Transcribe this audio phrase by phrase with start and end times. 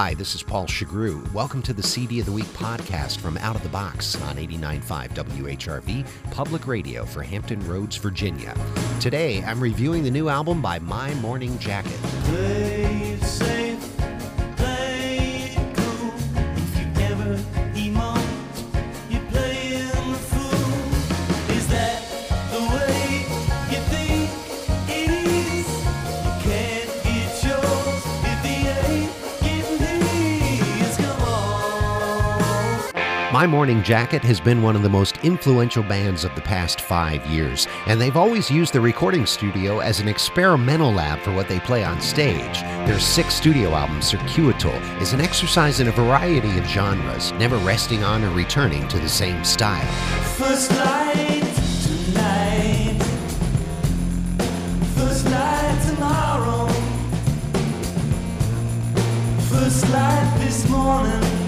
[0.00, 1.28] Hi, this is Paul Shugrue.
[1.32, 5.08] Welcome to the CD of the Week podcast from Out of the Box on 89.5
[5.08, 8.54] WHRV, public radio for Hampton Roads, Virginia.
[9.00, 11.98] Today, I'm reviewing the new album by My Morning Jacket.
[33.38, 37.24] My Morning Jacket has been one of the most influential bands of the past five
[37.26, 41.60] years, and they've always used the recording studio as an experimental lab for what they
[41.60, 42.62] play on stage.
[42.88, 48.02] Their sixth studio album, Circuital, is an exercise in a variety of genres, never resting
[48.02, 49.86] on or returning to the same style.
[50.34, 51.44] First light
[51.86, 52.98] tonight.
[54.96, 56.66] First light tomorrow.
[59.48, 61.47] First light this morning.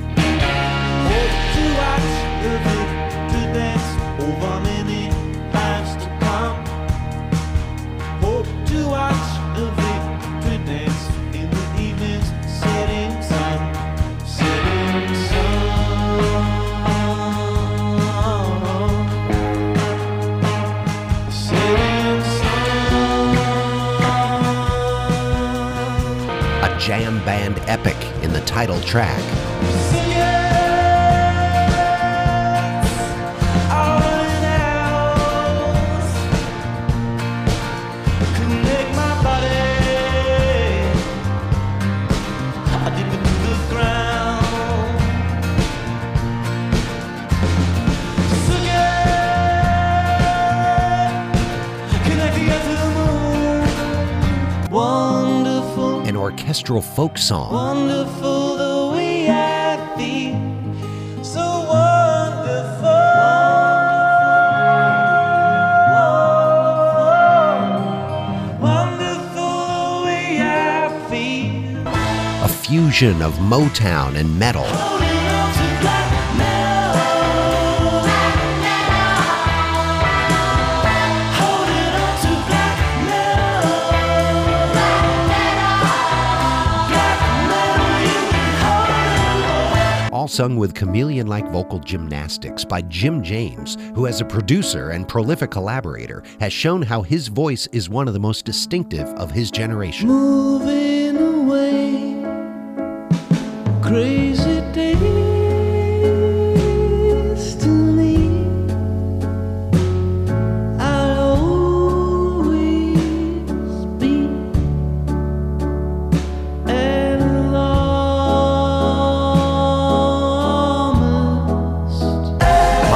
[26.81, 29.21] jam band epic in the title track.
[56.21, 57.51] Orchestral folk song.
[57.51, 63.01] Wonderful the way I feel, so wonderful.
[68.59, 71.87] Wonderful, wonderful the way I feel.
[72.45, 74.67] A fusion of Motown and metal.
[90.31, 95.51] Sung with chameleon like vocal gymnastics by Jim James, who, as a producer and prolific
[95.51, 100.07] collaborator, has shown how his voice is one of the most distinctive of his generation.
[100.07, 102.23] moving away.
[103.81, 104.50] Crazy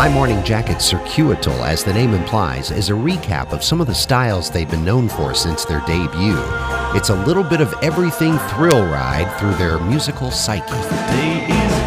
[0.05, 3.95] My Morning Jacket Circuital, as the name implies, is a recap of some of the
[3.95, 6.37] styles they've been known for since their debut.
[6.95, 11.84] It's a little bit of everything thrill ride through their musical psyche.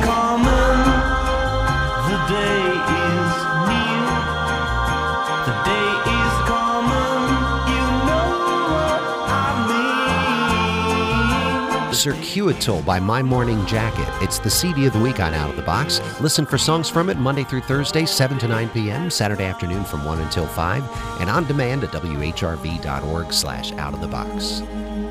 [11.98, 14.06] Circuital by My Morning Jacket.
[14.22, 16.00] It's the CD of the week on Out of the Box.
[16.20, 20.04] Listen for songs from it Monday through Thursday, 7 to 9 p.m., Saturday afternoon from
[20.04, 24.60] 1 until 5, and on demand at whrv.org slash out of the box.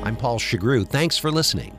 [0.02, 0.88] I'm Paul Shugrue.
[0.88, 1.78] Thanks for listening.